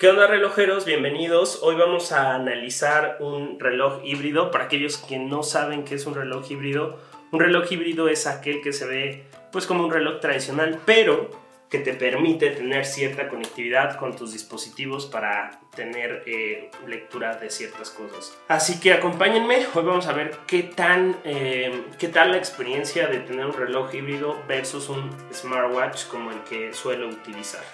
¿Qué 0.00 0.08
onda 0.08 0.26
relojeros? 0.26 0.86
Bienvenidos. 0.86 1.58
Hoy 1.60 1.74
vamos 1.74 2.10
a 2.10 2.34
analizar 2.34 3.18
un 3.20 3.60
reloj 3.60 4.00
híbrido. 4.02 4.50
Para 4.50 4.64
aquellos 4.64 4.96
que 4.96 5.18
no 5.18 5.42
saben 5.42 5.84
qué 5.84 5.96
es 5.96 6.06
un 6.06 6.14
reloj 6.14 6.50
híbrido, 6.50 6.98
un 7.32 7.40
reloj 7.40 7.70
híbrido 7.70 8.08
es 8.08 8.26
aquel 8.26 8.62
que 8.62 8.72
se 8.72 8.86
ve 8.86 9.24
pues 9.52 9.66
como 9.66 9.84
un 9.84 9.92
reloj 9.92 10.20
tradicional, 10.20 10.80
pero 10.86 11.28
que 11.68 11.80
te 11.80 11.92
permite 11.92 12.48
tener 12.48 12.86
cierta 12.86 13.28
conectividad 13.28 13.98
con 13.98 14.16
tus 14.16 14.32
dispositivos 14.32 15.04
para 15.04 15.60
tener 15.76 16.22
eh, 16.24 16.70
lectura 16.86 17.36
de 17.36 17.50
ciertas 17.50 17.90
cosas. 17.90 18.34
Así 18.48 18.80
que 18.80 18.94
acompáñenme, 18.94 19.66
hoy 19.74 19.84
vamos 19.84 20.06
a 20.06 20.14
ver 20.14 20.30
qué 20.46 20.62
tan 20.62 21.14
eh, 21.24 21.78
qué 21.98 22.08
tal 22.08 22.30
la 22.30 22.38
experiencia 22.38 23.06
de 23.06 23.18
tener 23.18 23.44
un 23.44 23.52
reloj 23.52 23.94
híbrido 23.94 24.38
versus 24.48 24.88
un 24.88 25.10
smartwatch 25.30 26.06
como 26.06 26.30
el 26.30 26.40
que 26.44 26.72
suelo 26.72 27.06
utilizar. 27.06 27.64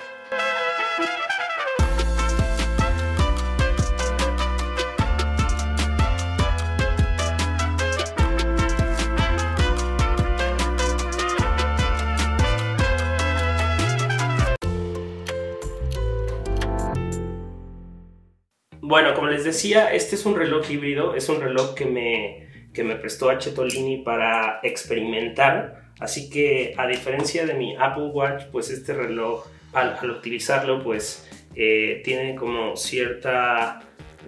Bueno, 18.89 19.15
como 19.15 19.27
les 19.27 19.43
decía, 19.43 19.93
este 19.93 20.15
es 20.15 20.25
un 20.27 20.37
reloj 20.37 20.71
híbrido, 20.71 21.17
es 21.17 21.29
un 21.29 21.41
reloj 21.41 21.75
que 21.75 21.87
me, 21.87 22.69
que 22.73 22.85
me 22.85 22.95
prestó 22.95 23.31
H. 23.31 23.51
Tolini 23.51 23.97
para 24.05 24.61
experimentar, 24.63 25.91
así 25.99 26.31
que 26.31 26.73
a 26.77 26.87
diferencia 26.87 27.45
de 27.47 27.55
mi 27.55 27.75
Apple 27.75 28.11
Watch, 28.15 28.45
pues 28.53 28.71
este 28.71 28.95
reloj, 28.95 29.45
al, 29.73 29.99
utilizarlo, 30.09 30.85
pues 30.85 31.29
eh, 31.57 32.01
tiene 32.05 32.37
como 32.37 32.77
cierta, 32.77 33.81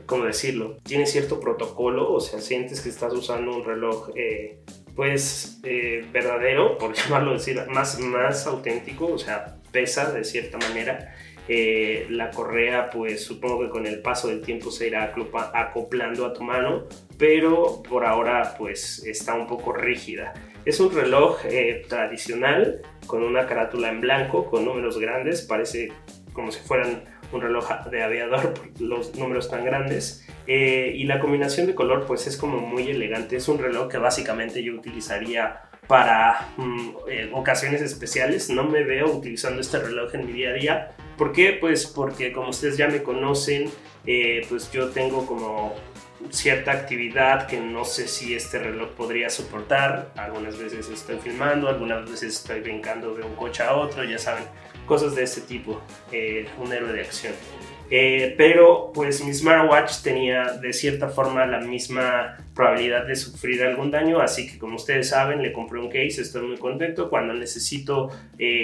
¿cómo 0.06 0.24
decirlo? 0.24 0.78
Tiene 0.82 1.06
cierto 1.06 1.38
protocolo, 1.38 2.12
o 2.12 2.18
sea, 2.18 2.40
sientes 2.40 2.80
que 2.80 2.88
estás 2.88 3.12
usando 3.12 3.54
un 3.54 3.64
reloj... 3.64 4.10
Eh, 4.16 4.58
pues 4.96 5.60
eh, 5.62 6.04
verdadero, 6.12 6.76
por 6.76 6.92
llamarlo 6.96 7.34
decir, 7.34 7.64
más, 7.68 8.00
más 8.00 8.48
auténtico, 8.48 9.06
o 9.06 9.16
sea, 9.18 9.58
pesa 9.70 10.10
de 10.10 10.24
cierta 10.24 10.58
manera 10.58 11.14
eh, 11.48 12.06
la 12.10 12.30
correa, 12.30 12.90
pues 12.90 13.24
supongo 13.24 13.60
que 13.62 13.70
con 13.70 13.86
el 13.86 14.02
paso 14.02 14.28
del 14.28 14.42
tiempo 14.42 14.70
se 14.70 14.88
irá 14.88 15.14
acoplando 15.54 16.26
a 16.26 16.32
tu 16.34 16.44
mano, 16.44 16.84
pero 17.16 17.82
por 17.88 18.04
ahora 18.04 18.54
pues 18.58 19.02
está 19.06 19.34
un 19.34 19.46
poco 19.46 19.72
rígida. 19.72 20.34
Es 20.64 20.80
un 20.80 20.94
reloj 20.94 21.38
eh, 21.46 21.86
tradicional 21.88 22.82
con 23.06 23.22
una 23.22 23.46
carátula 23.46 23.88
en 23.88 24.02
blanco, 24.02 24.44
con 24.50 24.66
números 24.66 24.98
grandes, 24.98 25.40
parece 25.40 25.90
como 26.34 26.52
si 26.52 26.60
fueran 26.60 27.04
un 27.32 27.40
reloj 27.40 27.68
de 27.90 28.02
aviador 28.02 28.54
los 28.78 29.14
números 29.16 29.50
tan 29.50 29.64
grandes. 29.64 30.26
Eh, 30.46 30.92
y 30.94 31.04
la 31.04 31.18
combinación 31.18 31.66
de 31.66 31.74
color 31.74 32.06
pues 32.06 32.26
es 32.26 32.36
como 32.36 32.58
muy 32.58 32.88
elegante, 32.88 33.36
es 33.36 33.48
un 33.48 33.58
reloj 33.58 33.88
que 33.88 33.98
básicamente 33.98 34.62
yo 34.62 34.74
utilizaría 34.74 35.62
para 35.88 36.52
mm, 36.56 36.90
ocasiones 37.32 37.82
especiales. 37.82 38.50
No 38.50 38.64
me 38.64 38.84
veo 38.84 39.10
utilizando 39.10 39.60
este 39.60 39.80
reloj 39.80 40.14
en 40.14 40.26
mi 40.26 40.32
día 40.32 40.50
a 40.50 40.52
día, 40.52 40.94
¿Por 41.18 41.32
qué? 41.32 41.58
Pues 41.60 41.84
porque 41.84 42.32
como 42.32 42.50
ustedes 42.50 42.76
ya 42.76 42.86
me 42.86 43.02
conocen, 43.02 43.68
eh, 44.06 44.46
pues 44.48 44.70
yo 44.70 44.90
tengo 44.90 45.26
como 45.26 45.74
cierta 46.30 46.70
actividad 46.70 47.48
que 47.48 47.58
no 47.58 47.84
sé 47.84 48.06
si 48.06 48.34
este 48.34 48.60
reloj 48.60 48.90
podría 48.90 49.28
soportar. 49.28 50.12
Algunas 50.16 50.56
veces 50.56 50.88
estoy 50.88 51.18
filmando, 51.18 51.68
algunas 51.68 52.08
veces 52.08 52.36
estoy 52.36 52.60
brincando 52.60 53.16
de 53.16 53.24
un 53.24 53.34
coche 53.34 53.64
a 53.64 53.74
otro, 53.74 54.04
ya 54.04 54.16
saben, 54.16 54.44
cosas 54.86 55.16
de 55.16 55.24
ese 55.24 55.40
tipo, 55.40 55.82
eh, 56.12 56.48
un 56.58 56.72
héroe 56.72 56.92
de 56.92 57.00
acción. 57.00 57.34
Eh, 57.90 58.34
pero 58.36 58.92
pues 58.92 59.24
mi 59.24 59.32
smartwatch 59.32 60.02
tenía 60.02 60.52
de 60.52 60.72
cierta 60.72 61.08
forma 61.08 61.46
la 61.46 61.60
misma 61.60 62.36
probabilidad 62.54 63.06
de 63.06 63.16
sufrir 63.16 63.62
algún 63.62 63.90
daño, 63.90 64.20
así 64.20 64.50
que 64.50 64.58
como 64.58 64.76
ustedes 64.76 65.08
saben 65.08 65.42
le 65.42 65.52
compré 65.52 65.80
un 65.80 65.88
case, 65.88 66.20
estoy 66.20 66.46
muy 66.46 66.58
contento. 66.58 67.08
Cuando 67.08 67.32
necesito 67.32 68.10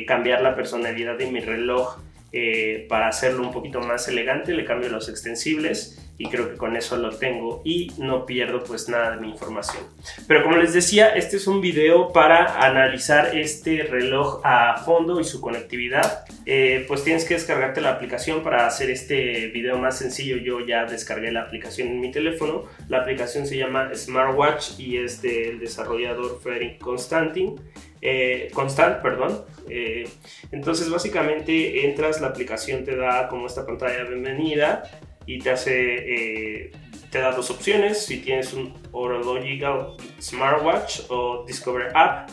cambiar 0.07 0.43
la 0.43 0.55
personalidad 0.55 1.17
de 1.17 1.31
mi 1.31 1.41
reloj, 1.41 1.99
eh, 2.37 2.87
para 2.89 3.07
hacerlo 3.07 3.45
un 3.45 3.53
poquito 3.53 3.79
más 3.79 4.09
elegante 4.09 4.55
le 4.55 4.65
cambio 4.65 4.89
los 4.89 5.09
extensibles 5.09 6.04
y 6.17 6.29
creo 6.29 6.51
que 6.51 6.57
con 6.57 6.77
eso 6.77 6.97
lo 6.97 7.11
tengo 7.11 7.61
y 7.65 7.91
no 7.99 8.25
pierdo 8.25 8.63
pues 8.63 8.89
nada 8.89 9.13
de 9.13 9.21
mi 9.21 9.31
información. 9.31 9.83
Pero 10.29 10.45
como 10.45 10.57
les 10.57 10.73
decía, 10.73 11.09
este 11.09 11.37
es 11.37 11.47
un 11.47 11.61
video 11.61 12.13
para 12.13 12.65
analizar 12.65 13.37
este 13.37 13.83
reloj 13.83 14.41
a 14.45 14.77
fondo 14.85 15.21
y 15.21 15.25
su 15.25 15.41
conectividad. 15.41 16.25
Eh, 16.47 16.85
pues 16.87 17.03
tienes 17.03 17.25
que 17.25 17.35
descargarte 17.35 17.81
la 17.81 17.91
aplicación 17.91 18.43
para 18.43 18.67
hacer 18.67 18.91
este 18.91 19.49
video 19.49 19.77
más 19.79 19.99
sencillo. 19.99 20.37
Yo 20.37 20.65
ya 20.65 20.85
descargué 20.85 21.33
la 21.33 21.43
aplicación 21.43 21.89
en 21.89 22.01
mi 22.01 22.13
teléfono. 22.13 22.65
La 22.89 22.99
aplicación 22.99 23.47
se 23.47 23.57
llama 23.57 23.91
Smartwatch 23.95 24.79
y 24.79 24.99
es 24.99 25.21
del 25.21 25.59
desarrollador 25.59 26.41
Frederick 26.41 26.79
Constantin. 26.79 27.61
Eh, 28.01 28.51
constant, 28.53 29.03
perdón. 29.03 29.45
Eh, 29.69 30.07
entonces 30.53 30.91
básicamente 30.91 31.87
entras, 31.87 32.21
la 32.21 32.29
aplicación 32.29 32.85
te 32.85 32.95
da 32.95 33.29
como 33.29 33.47
esta 33.47 33.65
pantalla 33.67 34.05
de 34.05 34.11
bienvenida 34.11 34.83
y 35.27 35.39
te 35.39 35.51
hace, 35.51 36.65
eh, 36.65 36.73
te 37.11 37.19
da 37.19 37.33
dos 37.33 37.51
opciones, 37.51 38.05
si 38.05 38.19
tienes 38.21 38.53
un 38.53 38.75
Horological 38.93 39.97
Smartwatch 40.21 41.03
o 41.09 41.45
Discover 41.47 41.93
App, 41.95 42.31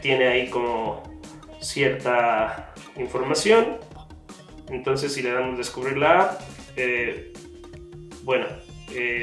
tiene 0.00 0.28
ahí 0.28 0.48
como 0.48 1.02
cierta 1.60 2.72
información. 2.96 3.78
Entonces 4.68 5.12
si 5.12 5.22
le 5.22 5.32
damos 5.32 5.58
descubrir 5.58 5.96
la 5.96 6.20
app, 6.20 6.40
bueno, 8.22 8.46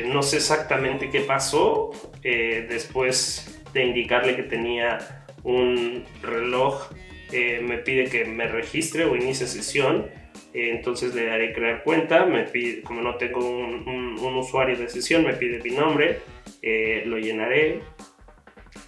no 0.07 0.21
sé 0.21 0.37
exactamente 0.37 1.09
qué 1.09 1.21
pasó 1.21 1.91
después 2.21 3.63
de 3.73 3.85
indicarle 3.85 4.35
que 4.35 4.43
tenía 4.43 5.25
un 5.43 6.03
reloj 6.21 6.89
eh, 7.31 7.59
me 7.61 7.77
pide 7.77 8.05
que 8.05 8.25
me 8.25 8.47
registre 8.47 9.05
o 9.05 9.15
inicie 9.15 9.47
sesión. 9.47 10.09
Eh, 10.57 10.71
entonces 10.71 11.13
le 11.13 11.25
daré 11.25 11.53
crear 11.53 11.83
cuenta. 11.83 12.25
Me 12.25 12.43
pide, 12.43 12.81
como 12.81 13.01
no 13.01 13.15
tengo 13.15 13.39
un, 13.47 14.17
usuario 14.37 14.75
de 14.75 14.89
sesión, 14.89 15.23
me 15.23 15.33
pide 15.33 15.61
mi 15.61 15.75
nombre. 15.75 16.19
Eh, 16.61 17.03
lo 17.05 17.19
llenaré. 17.19 17.81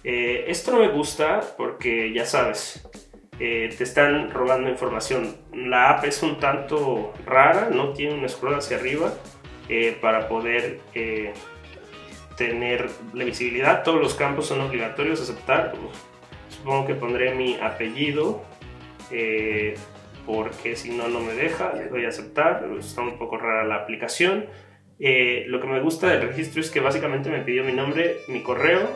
esto 0.02 0.72
no 0.72 0.80
me 0.80 0.88
gusta 0.88 1.40
porque 1.56 2.12
ya 2.12 2.24
sabes, 2.24 2.88
te 3.38 3.68
están 3.68 4.30
robando 4.30 4.68
información. 4.68 5.36
La 5.52 5.90
app 5.90 6.04
es 6.04 6.22
un 6.22 6.40
tanto 6.40 7.12
rara, 7.24 7.68
no 7.70 7.92
tiene 7.92 8.14
una 8.14 8.28
scroll 8.28 8.54
hacia 8.54 8.76
arriba 8.78 9.12
para 10.00 10.28
poder 10.28 10.80
tener 12.36 12.88
la 13.12 13.24
visibilidad. 13.24 13.82
Todos 13.82 14.00
los 14.00 14.14
campos 14.14 14.46
son 14.46 14.60
obligatorios 14.60 15.20
aceptar 15.20 15.74
supongo 16.60 16.86
que 16.86 16.94
pondré 16.94 17.34
mi 17.34 17.56
apellido 17.60 18.42
eh, 19.10 19.74
porque 20.32 20.76
si 20.76 20.90
no, 20.90 21.08
no 21.08 21.20
me 21.20 21.34
deja. 21.34 21.72
Le 21.72 21.86
doy 21.86 22.04
a 22.04 22.08
aceptar. 22.08 22.64
Está 22.78 23.02
un 23.02 23.18
poco 23.18 23.36
rara 23.36 23.64
la 23.64 23.76
aplicación. 23.76 24.46
Eh, 24.98 25.44
lo 25.48 25.60
que 25.60 25.66
me 25.66 25.80
gusta 25.80 26.08
del 26.08 26.22
registro 26.22 26.60
es 26.60 26.70
que 26.70 26.80
básicamente 26.80 27.30
me 27.30 27.40
pidió 27.40 27.64
mi 27.64 27.72
nombre, 27.72 28.18
mi 28.28 28.42
correo, 28.42 28.88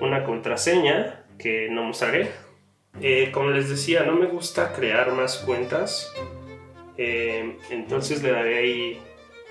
una 0.00 0.24
contraseña 0.24 1.24
que 1.38 1.68
no 1.70 1.84
mostraré. 1.84 2.30
Eh, 3.00 3.30
como 3.32 3.50
les 3.50 3.68
decía, 3.68 4.02
no 4.04 4.16
me 4.16 4.26
gusta 4.26 4.72
crear 4.72 5.12
más 5.12 5.38
cuentas. 5.38 6.12
entonces 6.96 8.22
le 8.22 8.32
daré 8.32 8.58
ahí 8.58 9.02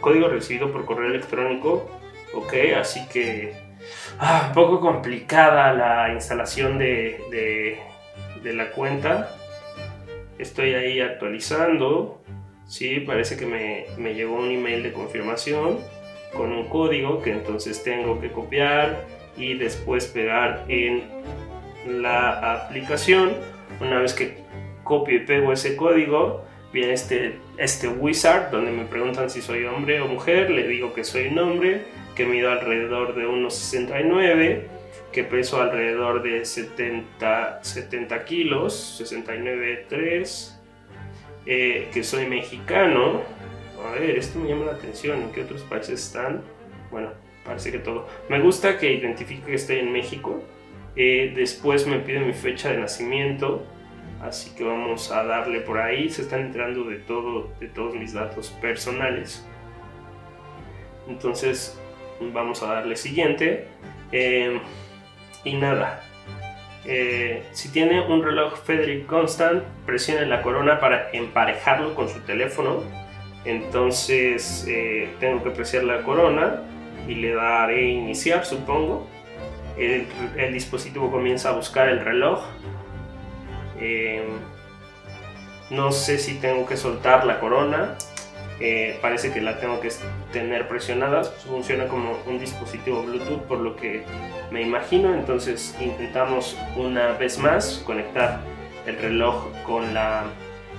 código 0.02 0.28
recibido 0.28 0.72
por 0.72 0.86
correo 0.86 1.10
electrónico. 1.10 1.90
Ok, 2.34 2.54
así 2.78 3.08
que 3.08 3.54
ah, 4.20 4.48
un 4.50 4.54
poco 4.54 4.82
complicada 4.82 5.72
la 5.72 6.14
instalación 6.14 6.78
de, 6.78 7.80
de, 8.44 8.54
la 8.54 8.72
cuenta. 8.72 9.35
Estoy 10.38 10.74
ahí 10.74 11.00
actualizando. 11.00 12.22
Sí, 12.68 13.00
parece 13.00 13.38
que 13.38 13.46
me, 13.46 13.86
me 13.98 14.14
llegó 14.14 14.36
un 14.36 14.52
email 14.52 14.84
de 14.84 14.92
confirmación 14.92 15.80
con 16.36 16.52
un 16.52 16.68
código 16.68 17.22
que 17.22 17.32
entonces 17.32 17.84
tengo 17.84 18.20
que 18.20 18.32
copiar 18.32 19.06
y 19.38 19.54
después 19.54 20.08
pegar 20.08 20.66
en 20.68 21.04
la 21.88 22.54
aplicación. 22.54 23.34
Una 23.80 24.00
vez 24.00 24.14
que 24.14 24.38
copio 24.84 25.18
y 25.18 25.20
pego 25.20 25.52
ese 25.54 25.76
código, 25.76 26.44
viene 26.72 26.94
este, 26.94 27.36
este 27.58 27.88
wizard 27.88 28.52
donde 28.52 28.72
me 28.72 28.86
preguntan 28.86 29.30
si 29.30 29.42
soy 29.42 29.66
hombre 29.66 30.02
o 30.02 30.08
mujer, 30.08 30.50
le 30.50 30.68
digo 30.68 30.94
que 30.94 31.04
soy 31.04 31.28
un 31.28 31.40
hombre, 31.40 31.84
que 32.16 32.26
mido 32.26 32.52
alrededor 32.52 33.16
de 33.16 33.26
unos 33.26 33.56
69, 33.56 34.68
que 35.16 35.24
peso 35.24 35.62
alrededor 35.62 36.22
de 36.22 36.44
70, 36.44 37.64
70 37.64 38.26
kilos, 38.26 39.02
69,3, 39.02 40.60
eh, 41.46 41.88
que 41.94 42.04
soy 42.04 42.26
mexicano. 42.26 43.22
A 43.82 43.92
ver, 43.98 44.18
esto 44.18 44.40
me 44.40 44.50
llama 44.50 44.66
la 44.66 44.74
atención, 44.74 45.22
¿en 45.22 45.32
qué 45.32 45.44
otros 45.44 45.62
países 45.62 46.08
están? 46.08 46.42
Bueno, 46.92 47.12
parece 47.46 47.72
que 47.72 47.80
todo. 47.80 48.10
Me 48.28 48.42
gusta 48.42 48.78
que 48.78 48.92
identifique 48.92 49.46
que 49.46 49.56
estoy 49.56 49.78
en 49.78 49.94
México. 49.94 50.44
Eh, 50.98 51.32
después 51.34 51.88
me 51.88 52.00
pide 52.00 52.20
mi 52.20 52.34
fecha 52.34 52.72
de 52.72 52.80
nacimiento. 52.80 53.66
Así 54.22 54.54
que 54.54 54.66
vamos 54.66 55.14
a 55.14 55.24
darle 55.24 55.62
por 55.62 55.78
ahí. 55.78 56.10
Se 56.10 56.24
están 56.24 56.42
entrando 56.42 56.84
de, 56.84 56.98
todo, 56.98 57.54
de 57.62 57.70
todos 57.70 57.96
mis 57.96 58.12
datos 58.12 58.50
personales. 58.50 59.48
Entonces 61.08 61.80
vamos 62.34 62.62
a 62.64 62.74
darle 62.74 62.98
siguiente. 62.98 63.68
Eh, 64.12 64.60
y 65.46 65.54
nada. 65.56 66.02
Eh, 66.84 67.44
si 67.54 67.72
tiene 67.72 68.02
un 68.02 68.22
reloj 68.24 68.58
Federic 68.64 69.06
Constant, 69.06 69.64
presione 69.86 70.26
la 70.26 70.42
corona 70.42 70.80
para 70.82 71.10
emparejarlo 71.12 71.96
con 71.96 72.10
su 72.10 72.20
teléfono. 72.20 72.84
Entonces 73.46 74.66
eh, 74.68 75.10
tengo 75.22 75.44
que 75.44 75.52
presionar 75.52 76.00
la 76.00 76.04
corona 76.04 76.64
y 77.08 77.16
le 77.16 77.34
daré 77.34 77.88
iniciar, 77.88 78.46
supongo. 78.46 79.08
El, 79.78 80.08
el 80.38 80.54
dispositivo 80.54 81.10
comienza 81.12 81.50
a 81.50 81.52
buscar 81.54 81.88
el 81.88 82.00
reloj 82.00 82.44
eh, 83.80 84.24
no 85.70 85.92
sé 85.92 86.18
si 86.18 86.36
tengo 86.36 86.66
que 86.66 86.78
soltar 86.78 87.26
la 87.26 87.40
corona. 87.40 87.96
Eh, 88.60 88.98
parece 89.02 89.32
que 89.34 89.42
la 89.42 89.60
tengo 89.60 89.80
que 89.80 89.90
tener 90.32 90.68
presionada. 90.68 91.24
Funciona 91.24 91.88
como 91.88 92.18
un 92.26 92.40
dispositivo 92.40 93.04
Bluetooth, 93.04 93.42
por 93.44 93.60
lo 93.60 93.76
que 93.76 94.04
me 94.52 94.62
imagino. 94.62 95.14
Entonces 95.14 95.76
intentamos 95.82 96.58
una 96.76 97.14
vez 97.14 97.38
más 97.38 97.84
conectar 97.86 98.42
el 98.86 98.98
reloj 98.98 99.52
con 99.66 99.94
la, 99.94 100.26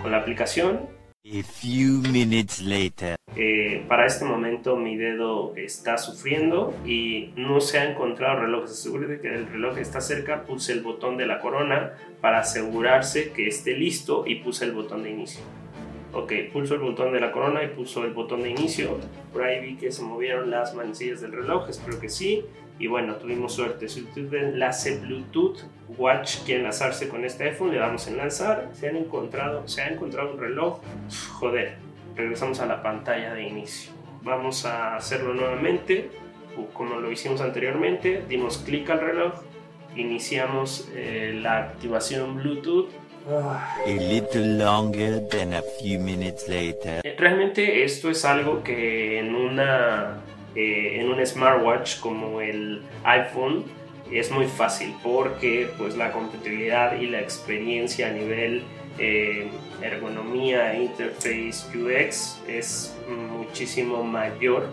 con 0.02 0.12
la 0.12 0.18
aplicación 0.18 0.96
A 1.28 1.42
few 1.42 2.02
minutes 2.12 2.62
later. 2.62 3.16
Eh, 3.34 3.84
para 3.88 4.06
este 4.06 4.24
momento 4.24 4.76
mi 4.76 4.96
dedo 4.96 5.56
está 5.56 5.98
sufriendo 5.98 6.72
y 6.86 7.32
no 7.34 7.60
se 7.60 7.80
ha 7.80 7.90
encontrado 7.90 8.36
el 8.36 8.42
reloj. 8.42 8.68
Se 8.68 8.96
de 8.96 9.20
que 9.20 9.34
el 9.34 9.48
reloj 9.48 9.76
está 9.78 10.00
cerca, 10.00 10.44
puse 10.44 10.72
el 10.72 10.82
botón 10.82 11.16
de 11.16 11.26
la 11.26 11.40
corona 11.40 11.94
para 12.20 12.38
asegurarse 12.38 13.32
que 13.32 13.48
esté 13.48 13.72
listo 13.76 14.24
y 14.24 14.36
puse 14.36 14.66
el 14.66 14.72
botón 14.72 15.02
de 15.02 15.10
inicio. 15.10 15.42
Ok, 16.16 16.32
pulso 16.50 16.76
el 16.76 16.80
botón 16.80 17.12
de 17.12 17.20
la 17.20 17.30
corona 17.30 17.62
y 17.62 17.68
puso 17.68 18.02
el 18.06 18.14
botón 18.14 18.42
de 18.42 18.48
inicio. 18.48 18.98
Por 19.34 19.42
ahí 19.44 19.60
vi 19.60 19.76
que 19.76 19.92
se 19.92 20.02
movieron 20.02 20.50
las 20.50 20.74
manecillas 20.74 21.20
del 21.20 21.32
reloj, 21.32 21.68
espero 21.68 22.00
que 22.00 22.08
sí. 22.08 22.42
Y 22.78 22.86
bueno, 22.86 23.16
tuvimos 23.16 23.52
suerte. 23.52 23.86
Si 23.86 24.02
usted 24.02 24.32
enlace 24.32 24.98
Bluetooth 24.98 25.58
Watch 25.98 26.38
quiere 26.46 26.60
enlazarse 26.60 27.10
con 27.10 27.22
este 27.26 27.44
iPhone, 27.44 27.70
le 27.70 27.78
damos 27.78 28.08
en 28.08 28.16
lanzar. 28.16 28.70
Se 28.72 28.88
han 28.88 28.96
encontrado, 28.96 29.68
se 29.68 29.82
ha 29.82 29.88
encontrado 29.88 30.32
un 30.32 30.40
reloj. 30.40 30.80
Joder, 31.34 31.76
regresamos 32.16 32.60
a 32.60 32.66
la 32.66 32.82
pantalla 32.82 33.34
de 33.34 33.42
inicio. 33.42 33.92
Vamos 34.22 34.64
a 34.64 34.96
hacerlo 34.96 35.34
nuevamente, 35.34 36.08
como 36.72 36.98
lo 36.98 37.12
hicimos 37.12 37.42
anteriormente. 37.42 38.24
Dimos 38.26 38.56
clic 38.56 38.88
al 38.88 39.00
reloj, 39.00 39.34
iniciamos 39.96 40.88
eh, 40.94 41.38
la 41.42 41.58
activación 41.58 42.36
Bluetooth. 42.36 42.88
A 43.28 43.86
little 43.86 44.46
longer 44.58 45.20
than 45.28 45.54
a 45.54 45.62
few 45.80 45.98
minutes 45.98 46.48
later. 46.48 47.00
Eh, 47.02 47.16
Realmente 47.18 47.82
esto 47.82 48.08
es 48.10 48.24
algo 48.24 48.62
que 48.62 49.18
en 49.18 49.34
una 49.34 50.20
eh, 50.54 51.00
en 51.00 51.08
un 51.10 51.24
smartwatch 51.26 51.98
como 51.98 52.40
el 52.40 52.82
iPhone 53.04 53.64
es 54.12 54.30
muy 54.30 54.46
fácil 54.46 54.94
porque 55.02 55.68
pues 55.76 55.96
la 55.96 56.12
compatibilidad 56.12 57.00
y 57.00 57.06
la 57.08 57.20
experiencia 57.20 58.08
a 58.08 58.10
nivel 58.10 58.62
eh, 58.98 59.48
ergonomía, 59.82 60.74
interface, 60.78 61.66
UX 61.76 62.40
es 62.46 62.96
muchísimo 63.08 64.04
mayor. 64.04 64.68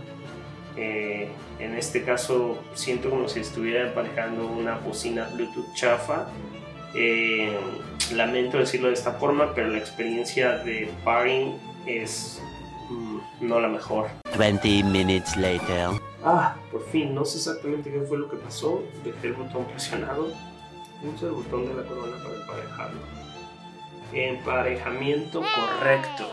Eh, 0.77 1.27
en 1.59 1.75
este 1.75 2.03
caso 2.03 2.63
siento 2.75 3.09
como 3.09 3.27
si 3.27 3.39
estuviera 3.39 3.87
emparejando 3.87 4.45
una 4.47 4.77
bocina 4.77 5.27
Bluetooth 5.33 5.73
chafa. 5.73 6.27
Eh, 6.95 7.51
lamento 8.11 8.57
decirlo 8.57 8.87
de 8.87 8.93
esta 8.93 9.13
forma, 9.13 9.53
pero 9.53 9.69
la 9.69 9.77
experiencia 9.77 10.57
de 10.59 10.89
pairing 11.03 11.57
es 11.85 12.41
mm, 12.89 13.19
no 13.41 13.59
la 13.59 13.67
mejor. 13.67 14.09
20 14.37 14.83
minutes 14.83 15.35
later. 15.37 15.89
Ah, 16.23 16.55
por 16.71 16.85
fin, 16.87 17.13
no 17.13 17.25
sé 17.25 17.37
exactamente 17.37 17.91
qué 17.91 18.01
fue 18.01 18.17
lo 18.17 18.29
que 18.29 18.37
pasó. 18.37 18.83
Dejé 19.03 19.27
el 19.27 19.33
botón 19.33 19.65
presionado. 19.65 20.27
Puse 21.01 21.25
el 21.25 21.31
botón 21.31 21.67
de 21.67 21.73
la 21.73 21.87
corona 21.87 22.17
para 22.23 22.35
emparejarlo. 22.35 22.99
Emparejamiento 24.13 25.41
correcto. 25.41 26.25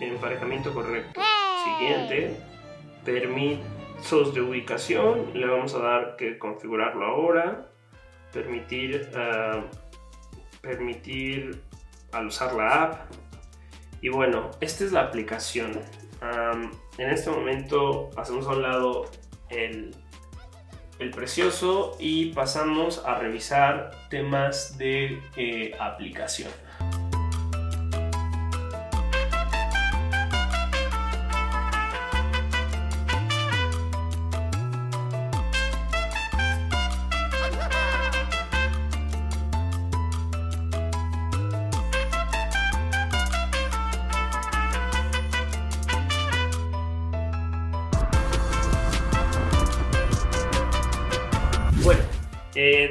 Emparejamiento 0.00 0.74
correcto. 0.74 1.20
Siguiente. 1.64 2.36
Permisos 3.04 4.34
de 4.34 4.40
ubicación. 4.40 5.30
Le 5.34 5.46
vamos 5.46 5.74
a 5.74 5.78
dar 5.78 6.16
que 6.16 6.38
configurarlo 6.38 7.04
ahora. 7.06 7.68
Permitir. 8.32 9.10
ah, 9.14 9.62
permitir 10.60 11.62
al 12.12 12.26
usar 12.26 12.54
la 12.54 12.82
app. 12.82 13.12
Y 14.00 14.08
bueno, 14.08 14.50
esta 14.60 14.84
es 14.84 14.92
la 14.92 15.02
aplicación. 15.02 15.80
En 16.98 17.10
este 17.10 17.30
momento 17.30 18.10
hacemos 18.16 18.46
a 18.46 18.50
un 18.50 18.62
lado 18.62 19.10
el, 19.48 19.94
el 20.98 21.10
precioso 21.10 21.96
y 21.98 22.32
pasamos 22.32 23.02
a 23.06 23.14
revisar 23.14 23.90
temas 24.10 24.76
de 24.76 25.18
eh, 25.36 25.72
aplicación. 25.80 26.50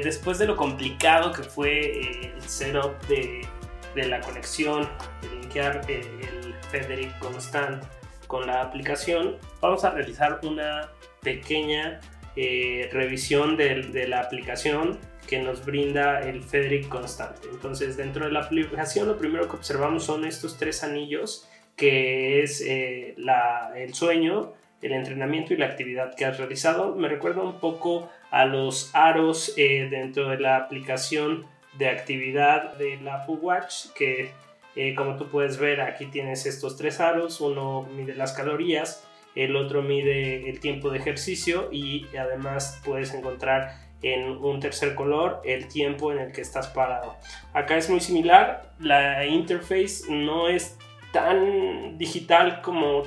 Después 0.02 0.38
de 0.38 0.46
lo 0.46 0.56
complicado 0.56 1.32
que 1.32 1.42
fue 1.42 1.80
eh, 1.80 2.32
el 2.34 2.42
setup 2.42 2.94
de, 3.06 3.46
la 3.94 4.20
conexión, 4.20 4.88
de 5.22 5.28
linkear 5.40 5.82
eh, 5.88 6.02
el 6.20 6.54
Federic 6.70 7.18
Constant 7.18 7.84
con 8.26 8.46
la 8.46 8.62
aplicación, 8.62 9.36
vamos 9.60 9.84
a 9.84 9.90
realizar 9.90 10.40
una 10.44 10.90
pequeña 11.22 12.00
eh, 12.36 12.88
revisión 12.92 13.56
de, 13.56 14.06
la 14.08 14.20
aplicación 14.20 14.98
que 15.26 15.40
nos 15.40 15.64
brinda 15.64 16.20
el 16.20 16.42
Federic 16.42 16.88
Constant. 16.88 17.36
Entonces, 17.52 17.96
dentro 17.96 18.26
de 18.26 18.32
la 18.32 18.40
aplicación, 18.40 19.08
lo 19.08 19.18
primero 19.18 19.48
que 19.48 19.56
observamos 19.56 20.04
son 20.04 20.24
estos 20.24 20.56
tres 20.56 20.84
anillos, 20.84 21.48
que 21.76 22.42
es 22.42 22.60
el 22.60 23.94
sueño, 23.94 24.52
el 24.82 24.92
entrenamiento 24.92 25.54
y 25.54 25.56
la 25.56 25.66
actividad 25.66 26.14
que 26.14 26.24
has 26.24 26.38
realizado. 26.38 26.94
Me 26.94 27.08
recuerda 27.08 27.42
un 27.42 27.60
poco 27.60 28.10
a 28.30 28.44
los 28.44 28.90
aros 28.94 29.52
eh, 29.56 29.88
dentro 29.90 30.28
de 30.28 30.38
la 30.38 30.56
aplicación 30.56 31.46
de 31.78 31.88
actividad 31.88 32.76
de 32.76 32.98
la 33.00 33.22
Apple 33.22 33.36
Watch 33.40 33.86
que 33.94 34.32
eh, 34.76 34.94
como 34.94 35.16
tú 35.16 35.28
puedes 35.28 35.58
ver 35.58 35.80
aquí 35.80 36.06
tienes 36.06 36.46
estos 36.46 36.76
tres 36.76 37.00
aros 37.00 37.40
uno 37.40 37.88
mide 37.94 38.14
las 38.14 38.32
calorías 38.32 39.06
el 39.34 39.54
otro 39.56 39.82
mide 39.82 40.48
el 40.48 40.60
tiempo 40.60 40.90
de 40.90 40.98
ejercicio 40.98 41.68
y 41.70 42.06
además 42.16 42.80
puedes 42.84 43.14
encontrar 43.14 43.74
en 44.02 44.30
un 44.30 44.60
tercer 44.60 44.94
color 44.94 45.40
el 45.44 45.68
tiempo 45.68 46.12
en 46.12 46.18
el 46.18 46.32
que 46.32 46.40
estás 46.40 46.68
parado 46.68 47.16
acá 47.52 47.76
es 47.76 47.88
muy 47.88 48.00
similar 48.00 48.72
la 48.80 49.24
interface 49.26 50.04
no 50.08 50.48
es 50.48 50.76
tan 51.12 51.98
digital 51.98 52.62
como 52.62 53.04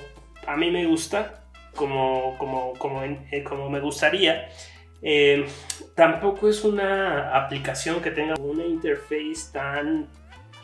a 0.48 0.55
mí 0.55 0.71
me 0.71 0.86
gusta 0.86 1.42
como, 1.75 2.38
como, 2.38 2.74
como, 2.74 3.03
eh, 3.03 3.44
como 3.44 3.70
me 3.70 3.80
gustaría 3.80 4.50
eh, 5.01 5.46
tampoco 5.96 6.48
es 6.48 6.63
una 6.63 7.36
aplicación 7.36 8.01
que 8.01 8.12
tenga 8.12 8.36
una 8.39 8.65
interface 8.65 9.51
tan 9.51 10.08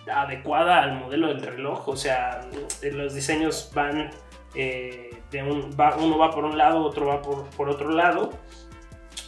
adecuada 0.10 0.82
al 0.82 0.94
modelo 0.94 1.28
del 1.28 1.42
reloj. 1.42 1.90
O 1.90 1.98
sea, 1.98 2.48
eh, 2.82 2.92
los 2.92 3.14
diseños 3.14 3.70
van, 3.76 4.12
de 4.54 5.44
un, 5.44 5.76
uno 6.00 6.18
va 6.18 6.32
por 6.32 6.46
un 6.46 6.58
lado, 6.58 6.82
otro 6.84 7.08
va 7.08 7.22
por, 7.22 7.50
por 7.50 7.70
otro 7.70 7.92
lado. 7.92 8.32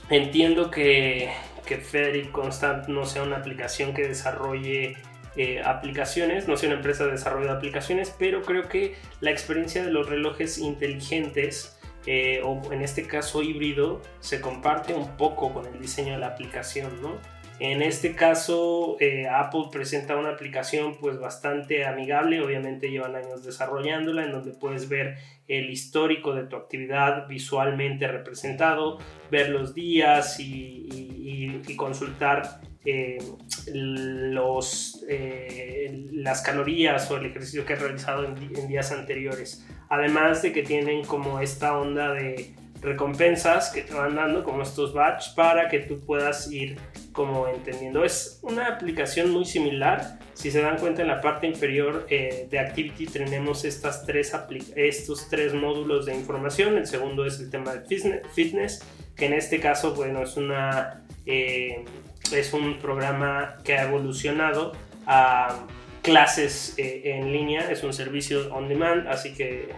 Entiendo 0.10 0.72
que, 0.72 1.30
que 1.66 1.78
Federic 1.78 2.32
Constant 2.32 2.88
no 2.88 3.06
sea 3.06 3.24
una 3.24 3.38
aplicación 3.38 3.94
que 3.94 4.08
desarrolle 4.08 4.96
eh, 5.36 5.62
aplicaciones, 5.64 6.48
no 6.48 6.58
sea 6.58 6.70
una 6.70 6.78
empresa 6.78 7.06
de 7.06 7.12
desarrollo 7.12 7.48
de 7.48 7.54
aplicaciones, 7.54 8.14
pero 8.18 8.42
creo 8.42 8.68
que 8.68 8.96
la 9.20 9.32
experiencia 9.32 9.84
de 9.84 9.92
los 9.92 10.10
relojes 10.10 10.58
inteligentes 10.58 11.78
eh, 12.08 12.42
o 12.44 12.74
en 12.74 12.82
este 12.82 13.06
caso 13.06 13.44
híbrido, 13.44 14.02
se 14.20 14.42
comparte 14.42 14.94
un 14.94 15.18
poco 15.18 15.54
con 15.54 15.68
el 15.68 15.80
diseño 15.80 16.14
de 16.14 16.20
la 16.20 16.28
aplicación, 16.28 17.00
¿no? 17.02 17.20
En 17.60 17.84
este 17.84 18.16
caso, 18.16 18.98
eh, 19.00 19.28
Apple 19.28 19.66
presenta 19.72 20.16
una 20.16 20.30
aplicación 20.30 20.96
pues 21.00 21.20
bastante 21.20 21.86
amigable, 21.86 22.42
obviamente 22.42 22.90
llevan 22.90 23.16
años 23.16 23.44
desarrollándola, 23.44 24.26
en 24.26 24.32
donde 24.32 24.52
puedes 24.52 24.90
ver 24.90 25.18
el 25.48 25.70
histórico 25.70 26.34
de 26.34 26.46
tu 26.46 26.56
actividad 26.56 27.28
visualmente 27.28 28.08
representado, 28.08 28.98
ver 29.30 29.50
los 29.50 29.76
días 29.76 30.40
y, 30.40 31.62
consultar 31.78 32.62
eh, 32.86 33.20
los, 33.74 35.04
eh, 35.08 36.10
las 36.14 36.42
calorías 36.42 37.10
o 37.12 37.18
el 37.18 37.28
ejercicio 37.28 37.66
que 37.66 37.74
has 37.74 37.82
realizado 37.82 38.26
en 38.26 38.68
días 38.68 38.92
anteriores. 38.92 39.66
Además 39.90 40.42
de 40.42 40.52
que 40.52 40.64
tienen 40.64 41.04
como 41.04 41.40
esta 41.40 41.78
onda 41.78 42.14
de 42.14 42.56
recompensas 42.82 43.70
que 43.70 43.84
te 43.84 43.94
van 43.94 44.16
dando 44.16 44.44
como 44.44 44.64
estos 44.64 44.94
badges 44.94 45.30
para 45.30 45.70
que 45.70 45.80
tú 45.80 46.00
puedas 46.00 46.52
ir 46.52 46.78
como 47.12 47.48
entendiendo. 47.48 48.04
Es 48.04 48.40
una 48.42 48.68
aplicación 48.68 49.30
muy 49.32 49.46
similar. 49.46 50.20
Si 50.34 50.50
se 50.50 50.62
dan 50.62 50.78
cuenta 50.78 51.04
en 51.04 51.08
la 51.08 51.22
parte 51.22 51.46
inferior 51.46 52.08
eh, 52.10 52.48
de 52.50 52.60
Activity 52.60 53.06
tenemos 53.06 53.66
estas 53.66 54.06
tres 54.06 54.34
estos 54.76 55.30
tres 55.30 55.54
módulos 55.54 56.08
de 56.08 56.16
información. 56.16 56.78
El 56.78 56.88
segundo 56.88 57.26
es 57.26 57.40
el 57.40 57.52
tema 57.52 57.74
de 57.74 57.82
fitness, 58.34 58.82
que 59.16 59.26
en 59.26 59.34
este 59.34 59.60
caso 59.60 59.94
bueno 59.94 60.24
es 60.24 60.36
una 60.38 61.04
eh, 61.26 61.86
es 62.34 62.54
un 62.54 62.80
programa 62.80 63.58
que 63.64 63.76
ha 63.76 63.84
evolucionado 63.84 64.74
a 65.06 65.66
clases 66.02 66.76
eh, 66.78 67.02
en 67.06 67.32
línea. 67.32 67.72
Es 67.72 67.84
un 67.84 67.94
servicio 67.94 68.54
on 68.54 68.70
demand, 68.70 69.08
así 69.08 69.34
que 69.34 69.70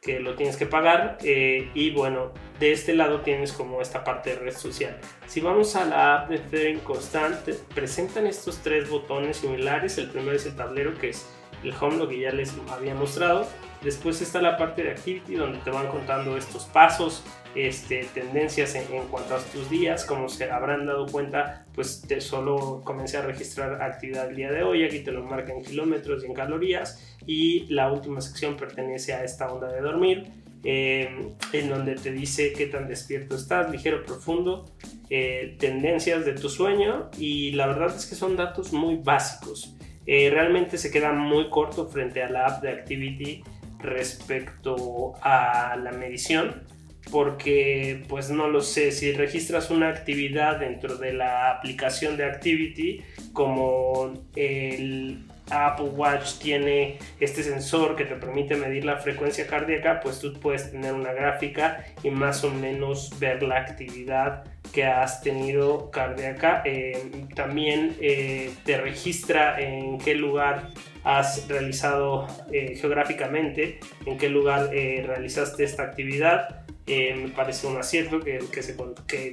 que 0.00 0.18
lo 0.18 0.34
tienes 0.34 0.56
que 0.56 0.64
pagar 0.64 1.18
eh, 1.22 1.70
y 1.74 1.90
bueno 1.90 2.32
de 2.58 2.72
este 2.72 2.94
lado 2.94 3.20
tienes 3.20 3.52
como 3.52 3.82
esta 3.82 4.02
parte 4.02 4.30
de 4.30 4.36
red 4.36 4.56
social 4.56 4.98
si 5.26 5.40
vamos 5.40 5.76
a 5.76 5.84
la 5.84 6.14
app 6.14 6.30
de 6.30 6.38
Federing 6.38 6.80
Constant 6.80 7.46
presentan 7.74 8.26
estos 8.26 8.62
tres 8.62 8.88
botones 8.88 9.36
similares 9.36 9.98
el 9.98 10.08
primero 10.08 10.36
es 10.36 10.46
el 10.46 10.56
tablero 10.56 10.96
que 10.96 11.10
es 11.10 11.26
el 11.62 11.74
home 11.78 11.96
lo 11.96 12.08
que 12.08 12.20
ya 12.20 12.32
les 12.32 12.54
había 12.70 12.94
mostrado 12.94 13.46
después 13.82 14.20
está 14.20 14.40
la 14.40 14.56
parte 14.56 14.82
de 14.82 14.90
activity 14.90 15.34
donde 15.34 15.58
te 15.58 15.70
van 15.70 15.88
contando 15.88 16.36
estos 16.36 16.64
pasos 16.64 17.24
este, 17.54 18.06
tendencias 18.14 18.74
en, 18.74 18.84
cuanto 19.08 19.34
a 19.34 19.38
tus 19.38 19.68
días, 19.68 20.04
como 20.04 20.28
se 20.28 20.50
habrán 20.50 20.86
dado 20.86 21.06
cuenta, 21.06 21.66
pues 21.74 22.02
te 22.06 22.20
solo 22.20 22.82
comencé 22.84 23.16
a 23.16 23.22
registrar 23.22 23.82
actividad 23.82 24.28
el 24.28 24.36
día 24.36 24.52
de 24.52 24.62
hoy, 24.62 24.84
aquí 24.84 25.00
te 25.00 25.10
lo 25.10 25.24
marca 25.24 25.52
en 25.52 25.62
kilómetros 25.62 26.22
y 26.22 26.26
en 26.26 26.34
calorías, 26.34 27.16
y 27.26 27.66
la 27.66 27.90
última 27.90 28.20
sección 28.20 28.56
pertenece 28.56 29.14
a 29.14 29.24
esta 29.24 29.52
onda 29.52 29.68
de 29.72 29.80
dormir, 29.80 30.30
eh, 30.62 31.32
en 31.52 31.68
donde 31.70 31.94
te 31.96 32.12
dice 32.12 32.52
qué 32.52 32.66
tan 32.66 32.86
despierto 32.86 33.34
estás, 33.34 33.70
ligero, 33.70 34.04
profundo, 34.04 34.66
eh, 35.08 35.56
tendencias 35.58 36.24
de 36.24 36.34
tu 36.34 36.48
sueño, 36.48 37.10
y 37.18 37.52
la 37.52 37.66
verdad 37.66 37.96
es 37.96 38.06
que 38.06 38.14
son 38.14 38.36
datos 38.36 38.72
muy 38.72 38.96
básicos. 38.96 39.74
Eh, 40.06 40.30
realmente 40.30 40.78
se 40.78 40.90
queda 40.90 41.12
muy 41.12 41.50
corto 41.50 41.88
frente 41.88 42.22
a 42.22 42.30
la 42.30 42.46
app 42.46 42.62
de 42.62 42.70
Activity 42.70 43.42
respecto 43.78 45.14
a 45.22 45.76
la 45.76 45.92
medición 45.92 46.64
porque 47.10 48.04
pues 48.08 48.30
no 48.30 48.48
lo 48.48 48.60
sé, 48.60 48.92
si 48.92 49.12
registras 49.12 49.70
una 49.70 49.88
actividad 49.88 50.60
dentro 50.60 50.96
de 50.96 51.12
la 51.12 51.50
aplicación 51.50 52.16
de 52.16 52.24
Activity, 52.24 53.02
como 53.32 54.12
el 54.36 55.24
Apple 55.50 55.90
Watch 55.90 56.38
tiene 56.38 56.98
este 57.18 57.42
sensor 57.42 57.96
que 57.96 58.04
te 58.04 58.14
permite 58.16 58.56
medir 58.56 58.84
la 58.84 58.98
frecuencia 58.98 59.46
cardíaca, 59.46 60.00
pues 60.00 60.20
tú 60.20 60.32
puedes 60.34 60.70
tener 60.70 60.94
una 60.94 61.12
gráfica 61.12 61.84
y 62.02 62.10
más 62.10 62.44
o 62.44 62.50
menos 62.50 63.18
ver 63.18 63.42
la 63.42 63.58
actividad 63.58 64.44
que 64.72 64.84
has 64.84 65.22
tenido 65.22 65.90
cardíaca. 65.90 66.62
Eh, 66.64 67.26
también 67.34 67.96
eh, 68.00 68.50
te 68.64 68.78
registra 68.78 69.60
en 69.60 69.98
qué 69.98 70.14
lugar 70.14 70.70
has 71.02 71.48
realizado 71.48 72.26
eh, 72.52 72.76
geográficamente, 72.76 73.80
en 74.06 74.18
qué 74.18 74.28
lugar 74.28 74.70
realizaste 74.70 75.64
esta 75.64 75.84
actividad. 75.84 76.64
Me 76.86 77.28
parece 77.28 77.68
un 77.68 77.76
acierto 77.76 78.18
que, 78.18 78.40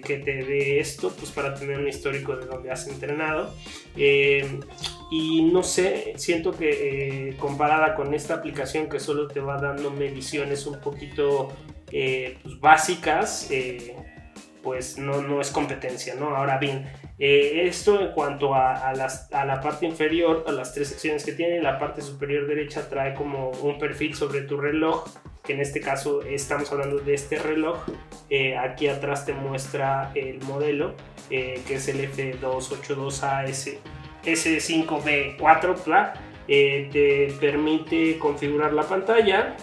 te 0.06 0.44
dé 0.44 0.80
esto 0.80 1.12
pues 1.18 1.32
para 1.32 1.56
tener 1.56 1.80
un 1.80 1.88
histórico 1.88 2.36
de 2.36 2.46
donde 2.46 2.70
has 2.70 2.88
entrenado 2.88 3.52
y 5.10 5.44
no 5.44 5.64
sé 5.64 6.14
siento 6.18 6.52
que 6.52 7.30
eh, 7.30 7.38
comparada 7.38 7.96
con 7.96 8.14
esta 8.14 8.36
aplicación 8.36 8.90
que 8.90 9.00
solo 9.00 9.28
te 9.28 9.40
va 9.40 9.58
dando 9.58 9.92
mediciones 9.92 10.66
un 10.66 10.80
poquito 10.80 11.50
pues, 11.90 12.60
básicas 12.60 13.50
pues 14.62 14.98
no, 14.98 15.22
no 15.22 15.40
es 15.40 15.52
competencia 15.52 16.16
no 16.16 16.36
ahora 16.36 16.58
bien 16.58 16.88
esto 17.18 18.00
en 18.00 18.12
cuanto 18.12 18.54
a, 18.54 18.90
a, 18.90 18.94
las, 18.94 19.32
a, 19.34 19.44
la 19.44 19.60
parte 19.60 19.88
inferior, 19.88 20.44
a 20.48 20.52
las 20.52 20.74
tres 20.74 20.90
secciones 20.90 21.24
que 21.24 21.32
tiene, 21.32 21.62
la 21.62 21.80
parte 21.80 22.02
superior 22.02 22.46
derecha 22.46 22.88
trae 22.90 23.16
como 23.16 23.50
un 23.50 23.80
perfil 23.80 24.14
sobre 24.14 24.42
tu 24.42 24.58
reloj 24.58 25.06
que 25.48 25.54
en 25.54 25.62
este 25.62 25.80
caso 25.80 26.22
estamos 26.22 26.72
hablando 26.72 27.00
de 27.00 27.14
este 27.14 27.40
reloj. 27.40 27.80
Eh, 28.30 28.58
aquí 28.58 28.90
atrás 28.90 29.26
te 29.26 29.34
muestra 29.34 30.12
el 30.14 30.42
modelo, 30.44 30.94
eh, 31.30 31.62
que 31.66 31.76
es 31.76 31.88
el 31.88 32.02
F282AS 32.12 33.78
S5B4, 34.24 36.14
eh, 36.48 36.90
te 36.92 37.34
permite 37.40 38.18
configurar 38.18 38.74
la 38.74 38.84
pantalla, 38.84 39.56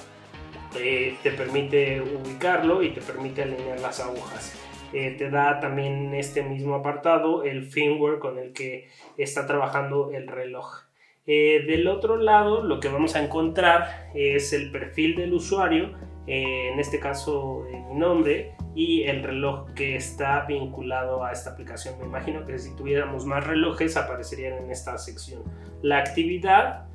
te 0.73 1.31
permite 1.37 2.01
ubicarlo 2.01 2.83
y 2.83 2.91
te 2.91 3.01
permite 3.01 3.43
alinear 3.43 3.79
las 3.81 4.01
agujas. 4.01 4.61
te 4.91 5.31
da 5.31 5.61
también 5.61 6.07
en 6.07 6.15
este 6.15 6.43
mismo 6.43 6.75
apartado 6.75 7.45
el 7.45 7.65
firmware 7.65 8.19
con 8.19 8.39
el 8.39 8.53
que 8.53 8.89
está 9.17 9.47
trabajando 9.47 10.11
el 10.13 10.27
reloj. 10.29 10.85
Eh, 11.27 11.65
del 11.67 11.89
otro 11.89 12.17
lado, 12.17 12.63
lo 12.63 12.81
que 12.81 12.89
vamos 12.89 13.17
a 13.17 13.23
encontrar 13.23 14.11
es 14.15 14.53
el 14.53 14.71
perfil 14.71 15.17
del 15.17 15.33
usuario, 15.33 15.93
eh, 16.27 16.71
en 16.73 16.81
este 16.81 16.99
caso 16.99 17.67
eh, 17.67 17.85
mi 17.89 17.99
nombre 17.99 18.55
y 18.75 19.03
el 19.05 19.23
reloj 19.23 19.73
que 19.75 19.97
está 19.97 20.45
vinculado 20.47 21.25
a 21.25 21.33
esta 21.33 21.51
aplicación. 21.51 21.99
Me 21.99 22.07
imagino 22.07 22.45
que 22.45 22.59
si 22.59 22.75
tuviéramos 22.77 23.25
más 23.25 23.47
relojes 23.47 23.97
aparecerían 23.97 24.65
en 24.65 24.71
esta 24.71 24.99
sección. 24.99 25.43
La 25.83 25.99
actividad, 25.99 26.87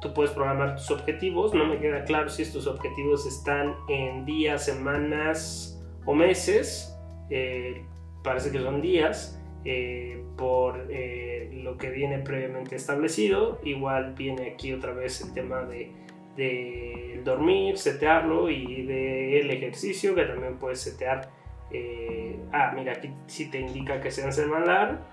tú 0.00 0.12
puedes 0.14 0.32
programar 0.32 0.76
tus 0.76 0.90
objetivos, 0.90 1.54
no 1.54 1.66
me 1.66 1.78
queda 1.78 2.04
claro 2.04 2.28
si 2.28 2.42
estos 2.42 2.66
objetivos 2.66 3.26
están 3.26 3.74
en 3.88 4.24
días, 4.24 4.64
semanas 4.64 5.80
o 6.04 6.14
meses, 6.14 6.98
parece 8.24 8.50
que 8.50 8.58
son 8.58 8.80
días. 8.80 9.38
Eh, 9.64 10.24
por 10.36 10.86
eh, 10.88 11.50
lo 11.52 11.76
que 11.76 11.90
viene 11.90 12.20
previamente 12.20 12.76
establecido. 12.76 13.60
Igual 13.64 14.14
viene 14.14 14.52
aquí 14.52 14.72
otra 14.72 14.92
vez 14.92 15.20
el 15.20 15.34
tema 15.34 15.62
de, 15.62 15.92
de 16.38 17.20
dormir, 17.22 17.76
setearlo 17.76 18.48
y 18.48 18.86
del 18.86 19.50
ejercicio 19.50 20.14
que 20.14 20.24
también 20.24 20.56
puedes 20.56 20.80
setear. 20.80 21.28
Eh, 21.70 22.38
ah, 22.52 22.72
mira, 22.74 22.92
aquí 22.92 23.12
sí 23.26 23.50
te 23.50 23.60
indica 23.60 24.00
que 24.00 24.10
sean 24.10 24.32
semanal. 24.32 25.04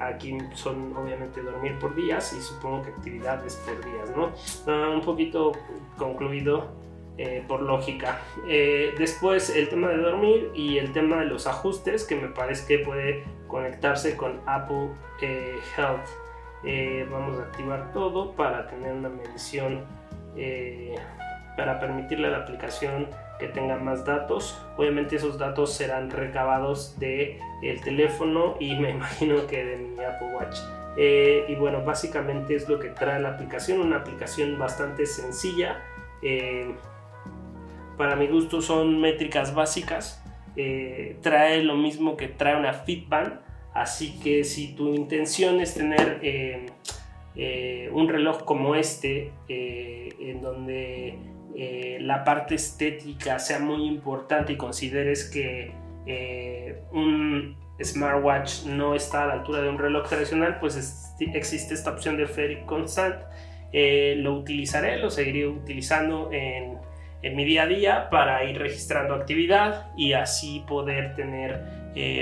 aquí 0.00 0.36
son 0.54 0.96
obviamente 0.96 1.42
dormir 1.42 1.78
por 1.78 1.94
días 1.94 2.32
y 2.32 2.40
supongo 2.40 2.82
que 2.82 2.90
actividades 2.90 3.56
por 3.56 3.84
días, 3.84 4.16
¿no? 4.16 4.32
Ah, 4.66 4.90
un 4.90 5.02
poquito 5.02 5.52
concluido 5.96 6.80
eh, 7.22 7.44
por 7.46 7.60
lógica. 7.60 8.18
Eh, 8.48 8.94
después 8.96 9.54
el 9.54 9.68
tema 9.68 9.88
de 9.88 9.98
dormir 9.98 10.50
y 10.54 10.78
el 10.78 10.90
tema 10.94 11.18
de 11.18 11.26
los 11.26 11.46
ajustes 11.46 12.04
que 12.04 12.16
me 12.16 12.28
parece 12.28 12.66
que 12.66 12.82
puede 12.82 13.24
conectarse 13.46 14.16
con 14.16 14.40
Apple 14.46 14.88
eh, 15.20 15.58
Health. 15.76 17.10
vamos 17.10 17.38
a 17.38 17.42
activar 17.42 17.92
todo 17.92 18.32
para 18.32 18.66
tener 18.68 18.94
una 18.94 19.10
medición 19.10 19.84
para 21.56 21.78
permitirle 21.80 22.28
a 22.28 22.30
la 22.30 22.38
aplicación 22.38 23.08
que 23.38 23.48
tenga 23.48 23.76
más 23.76 24.04
datos. 24.04 24.60
Obviamente 24.76 25.16
esos 25.16 25.38
datos 25.38 25.72
serán 25.72 26.10
recabados 26.10 26.98
de 26.98 27.38
el 27.62 27.80
teléfono 27.80 28.56
y 28.60 28.76
me 28.76 28.90
imagino 28.96 29.46
que 29.46 29.64
de 29.64 29.76
mi 29.76 30.04
Apple 30.04 30.28
Watch. 30.34 30.58
y 30.96 31.54
bueno, 31.56 31.84
básicamente 31.84 32.54
es 32.54 32.68
lo 32.68 32.78
que 32.78 32.88
trae 32.88 33.20
la 33.20 33.30
aplicación, 33.30 33.80
una 33.80 33.96
aplicación 33.96 34.58
bastante 34.58 35.06
sencilla. 35.06 35.82
Para 38.00 38.16
mi 38.16 38.28
gusto 38.28 38.62
son 38.62 38.98
métricas 38.98 39.54
básicas. 39.54 40.24
Eh, 40.56 41.18
trae 41.20 41.62
lo 41.62 41.76
mismo 41.76 42.16
que 42.16 42.28
trae 42.28 42.56
una 42.56 42.72
Fitband. 42.72 43.40
Así 43.74 44.18
que 44.20 44.42
si 44.44 44.74
tu 44.74 44.94
intención 44.94 45.60
es 45.60 45.74
tener 45.74 46.18
eh, 47.36 47.84
eh, 47.84 47.90
un 47.92 48.08
reloj 48.08 48.44
como 48.44 48.74
este, 48.74 49.32
en 49.48 50.40
donde 50.40 51.18
la 52.00 52.24
parte 52.24 52.54
estética 52.54 53.38
sea 53.38 53.58
muy 53.58 53.86
importante 53.86 54.52
y 54.52 54.56
consideres 54.56 55.28
que 55.30 55.72
un 56.92 57.56
smartwatch 57.82 58.64
no 58.66 58.94
está 58.94 59.24
a 59.24 59.26
la 59.26 59.32
altura 59.34 59.62
de 59.62 59.68
un 59.68 59.78
reloj 59.78 60.08
tradicional, 60.08 60.58
pues 60.60 61.14
existe 61.20 61.74
esta 61.74 61.90
opción 61.90 62.16
de 62.16 62.26
Feric 62.26 62.64
Constant. 62.66 63.16
lo 63.72 64.34
utilizaré, 64.34 64.98
lo 64.98 65.10
seguiré 65.10 65.46
utilizando 65.46 66.30
en 66.32 66.78
en 67.22 67.36
mi 67.36 67.44
día 67.44 67.64
a 67.64 67.66
día 67.66 68.08
para 68.08 68.42
ir 68.44 68.58
registrando 68.58 69.14
actividad 69.14 69.90
y 69.94 70.14
así 70.14 70.64
poder 70.66 71.14
tener 71.16 71.62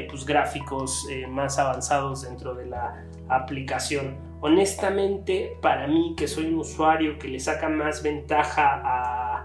pues, 0.09 0.25
gráficos 0.27 1.07
más 1.29 1.57
avanzados 1.61 2.23
dentro 2.23 2.55
de 2.55 2.67
la 2.67 3.05
aplicación. 3.29 4.17
Honestamente, 4.41 5.57
para 5.61 5.87
mí 5.87 6.15
que 6.17 6.29
soy 6.29 6.47
un 6.47 6.59
usuario 6.61 7.19
que 7.19 7.29
le 7.29 7.41
saca 7.41 7.69
más 7.69 8.03
ventaja 8.03 8.83
a, 8.85 9.45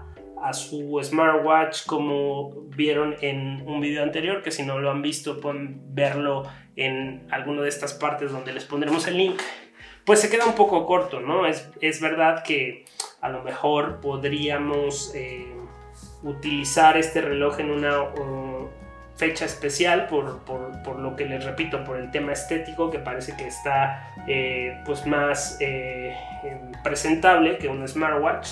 su 0.52 1.00
smartwatch 1.02 1.86
como 1.86 2.66
vieron 2.68 3.16
en 3.22 3.66
un 3.66 3.80
video 3.80 4.02
anterior, 4.02 4.42
que 4.42 4.50
si 4.50 4.62
no 4.62 4.78
lo 4.78 4.90
han 4.90 5.00
visto 5.00 5.40
pueden 5.40 5.80
verlo 5.94 6.42
en 6.76 7.26
alguna 7.30 7.62
de 7.62 7.70
estas 7.70 7.94
partes 7.94 8.30
donde 8.30 8.52
les 8.52 8.66
pondremos 8.66 9.08
el 9.08 9.16
link, 9.16 9.40
pues 10.04 10.20
se 10.20 10.28
queda 10.28 10.44
un 10.44 10.54
poco 10.54 10.84
corto, 10.84 11.20
¿no? 11.20 11.46
Es, 11.46 11.70
es 11.80 11.98
verdad 12.02 12.44
que 12.44 12.84
a 13.22 13.30
lo 13.30 13.42
mejor 13.42 14.00
podríamos 14.02 15.14
eh, 15.14 15.50
utilizar 16.22 16.98
este 16.98 17.22
reloj 17.22 17.60
en 17.60 17.70
una 17.70 18.02
fecha 19.16 19.44
especial 19.44 20.06
por, 20.06 20.40
por, 20.44 20.82
por, 20.82 20.98
lo 20.98 21.14
que 21.16 21.26
les 21.26 21.44
repito, 21.44 21.84
por 21.84 21.96
el 21.96 22.10
tema 22.10 22.32
estético 22.32 22.90
que 22.90 22.98
parece 22.98 23.36
que 23.36 23.46
está 23.46 24.14
eh, 24.26 24.80
pues 24.84 25.06
más 25.06 25.56
eh, 25.60 26.16
presentable 26.82 27.58
que 27.58 27.68
un 27.68 27.86
smartwatch. 27.86 28.48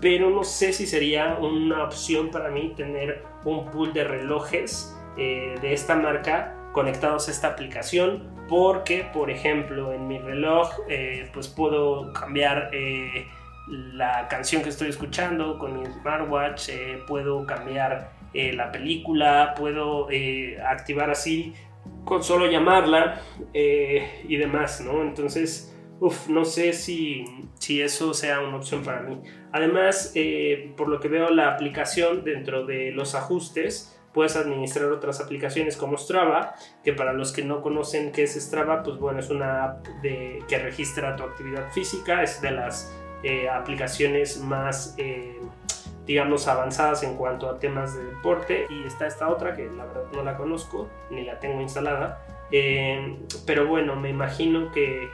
pero 0.00 0.30
no 0.30 0.44
sé 0.44 0.72
si 0.72 0.86
sería 0.86 1.36
una 1.40 1.84
opción 1.84 2.30
para 2.30 2.50
mí 2.50 2.72
tener 2.76 3.22
un 3.44 3.70
pool 3.70 3.92
de 3.92 4.04
relojes 4.04 4.96
de 5.16 5.72
esta 5.72 5.94
marca 5.94 6.54
conectados 6.72 7.28
a 7.28 7.30
esta 7.30 7.48
aplicación 7.48 8.40
porque 8.48 9.08
por 9.12 9.30
ejemplo 9.30 9.92
en 9.92 10.08
mi 10.08 10.18
reloj 10.18 10.70
eh, 10.88 11.30
pues 11.32 11.48
puedo 11.48 12.12
cambiar 12.12 12.70
eh, 12.72 13.28
la 13.68 14.26
canción 14.28 14.62
que 14.62 14.70
estoy 14.70 14.88
escuchando 14.88 15.58
con 15.58 15.78
mi 15.78 15.86
smartwatch 15.86 16.68
eh, 16.68 17.02
puedo 17.06 17.46
cambiar 17.46 18.10
la 18.32 18.70
película 18.70 19.54
puedo 19.56 20.08
activar 20.68 21.10
así 21.10 21.54
con 22.04 22.22
solo 22.22 22.50
llamarla 22.50 23.20
y 23.52 24.36
demás 24.36 24.80
no 24.80 25.02
entonces 25.02 25.76
uf, 25.98 26.28
no 26.28 26.44
sé 26.44 26.72
si, 26.72 27.24
si 27.58 27.82
eso 27.82 28.14
sea 28.14 28.40
una 28.40 28.56
opción 28.56 28.82
para 28.82 29.02
mí. 29.02 29.20
Además 29.52 30.14
por 30.76 30.88
lo 30.88 31.00
que 31.00 31.08
veo 31.08 31.30
la 31.30 31.52
aplicación 31.52 32.24
dentro 32.24 32.64
de 32.66 32.92
los 32.92 33.14
ajustes 33.14 34.00
puedes 34.12 34.36
administrar 34.36 34.90
otras 34.90 35.20
aplicaciones 35.20 35.76
como 35.76 35.96
Strava, 35.96 36.54
que 36.84 36.92
para 36.92 37.12
los 37.12 37.32
que 37.32 37.44
no 37.44 37.62
conocen 37.62 38.12
qué 38.12 38.24
es 38.24 38.34
Strava, 38.34 38.82
pues 38.82 38.98
bueno, 38.98 39.20
es 39.20 39.30
una 39.30 39.64
app 39.64 39.86
de, 40.02 40.42
que 40.48 40.58
registra 40.58 41.16
tu 41.16 41.22
actividad 41.22 41.70
física, 41.70 42.22
es 42.22 42.40
de 42.40 42.50
las 42.50 42.92
eh, 43.22 43.48
aplicaciones 43.48 44.38
más, 44.38 44.94
eh, 44.98 45.38
digamos, 46.06 46.48
avanzadas 46.48 47.02
en 47.02 47.16
cuanto 47.16 47.48
a 47.48 47.58
temas 47.58 47.96
de 47.96 48.04
deporte. 48.04 48.66
Y 48.70 48.84
está 48.84 49.06
esta 49.06 49.28
otra 49.28 49.54
que 49.54 49.66
la 49.66 49.84
verdad 49.86 50.04
no 50.12 50.22
la 50.22 50.36
conozco, 50.36 50.88
ni 51.10 51.24
la 51.24 51.38
tengo 51.38 51.60
instalada. 51.60 52.24
Eh, 52.52 53.18
pero 53.46 53.66
bueno, 53.66 53.96
me 53.96 54.10
imagino 54.10 54.70
que 54.72 55.08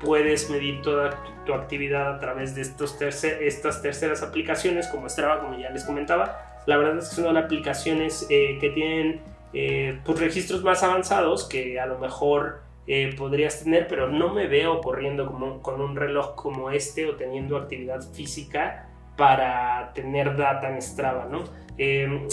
puedes 0.00 0.48
medir 0.48 0.80
toda 0.80 1.22
tu 1.44 1.52
actividad 1.52 2.14
a 2.14 2.18
través 2.18 2.54
de 2.54 2.62
estos 2.62 2.98
estas 3.02 3.82
terceras 3.82 4.22
aplicaciones 4.22 4.88
como 4.88 5.10
Strava, 5.10 5.40
como 5.40 5.58
ya 5.58 5.68
les 5.68 5.84
comentaba 5.84 6.52
la 6.66 6.76
verdad 6.76 6.98
es 6.98 7.08
que 7.08 7.16
son 7.16 7.36
aplicaciones 7.36 8.26
eh, 8.30 8.58
que 8.60 8.70
tienen 8.70 9.20
eh, 9.52 9.98
pues, 10.04 10.18
registros 10.18 10.62
más 10.62 10.82
avanzados 10.82 11.44
que 11.44 11.80
a 11.80 11.86
lo 11.86 11.98
mejor 11.98 12.60
eh, 12.86 13.14
podrías 13.16 13.62
tener, 13.62 13.86
pero 13.88 14.08
no 14.08 14.32
me 14.32 14.46
veo 14.46 14.80
corriendo 14.80 15.26
como, 15.26 15.62
con 15.62 15.80
un 15.80 15.96
reloj 15.96 16.34
como 16.34 16.70
este 16.70 17.08
o 17.08 17.16
teniendo 17.16 17.56
actividad 17.56 18.02
física 18.12 18.88
para 19.16 19.92
tener 19.94 20.36
data 20.36 20.70
en 20.70 20.80
Strava, 20.80 21.26
¿no? 21.26 21.44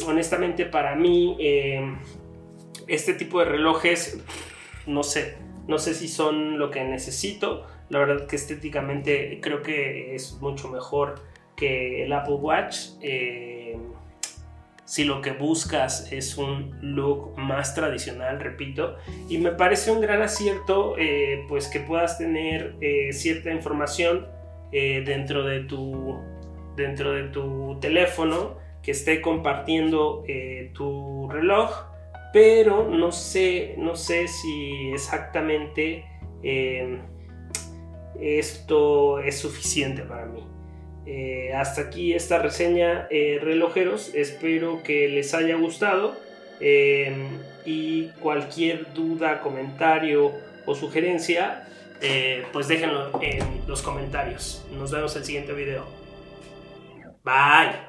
honestamente 0.08 0.66
para 0.66 0.96
mí 0.96 1.36
este 2.88 3.14
tipo 3.14 3.40
de 3.40 3.46
relojes, 3.46 4.24
no 4.86 5.02
sé, 5.02 5.38
no 5.68 5.80
sé 5.80 5.94
si 5.94 6.08
son 6.08 6.60
lo 6.60 6.70
que 6.70 6.84
necesito. 6.84 7.66
La 7.90 8.00
verdad 8.00 8.28
que 8.28 8.36
estéticamente 8.36 9.40
creo 9.42 9.64
que 9.64 10.14
es 10.14 10.40
mucho 10.40 10.70
mejor 10.70 11.16
que 11.56 12.04
el 12.04 12.14
Apple 12.14 12.36
Watch 12.36 12.90
si 14.90 15.04
lo 15.04 15.22
que 15.22 15.34
buscas 15.34 16.12
es 16.12 16.36
un 16.40 16.76
look 16.82 17.38
más 17.38 17.76
tradicional, 17.76 18.40
repito, 18.40 18.96
y 19.30 19.38
me 19.38 19.52
parece 19.52 19.92
un 19.92 20.02
gran 20.02 20.24
acierto 20.24 20.96
eh, 20.98 21.46
pues 21.48 21.68
que 21.68 21.80
puedas 21.80 22.18
tener 22.18 22.74
eh, 22.82 23.14
cierta 23.14 23.52
información 23.52 24.26
eh, 24.72 25.04
dentro, 25.06 25.44
de 25.44 25.60
tu, 25.60 26.20
dentro 26.80 27.12
de 27.14 27.24
tu 27.26 27.78
teléfono 27.80 28.58
que 28.82 28.92
esté 28.92 29.22
compartiendo 29.22 30.24
tu 30.74 31.30
reloj, 31.30 31.70
pero 32.34 32.88
no 32.88 33.12
sé, 33.12 33.76
no 33.78 33.96
sé 33.96 34.28
si 34.28 34.92
exactamente 34.94 36.06
esto 38.20 39.20
es 39.20 39.38
suficiente 39.38 40.02
para 40.04 40.26
mí. 40.26 40.50
Eh, 41.06 41.54
hasta 41.54 41.82
aquí 41.82 42.14
esta 42.14 42.38
reseña 42.40 43.08
eh, 43.10 43.40
relojeros, 43.42 44.14
espero 44.14 44.84
que 44.84 45.08
les 45.08 45.34
haya 45.34 45.56
gustado 45.56 46.16
eh, 46.60 47.12
y 47.66 48.10
cualquier 48.20 48.94
duda, 48.94 49.42
comentario 49.42 50.32
o 50.68 50.76
sugerencia, 50.76 51.66
pues 52.54 52.68
déjenlo 52.68 53.20
en 53.22 53.44
los 53.68 53.82
comentarios. 53.82 54.64
Nos 54.72 54.92
vemos 54.92 55.16
en 55.16 55.22
el 55.22 55.26
siguiente 55.26 55.54
video. 55.54 55.99
Bye. 57.24 57.89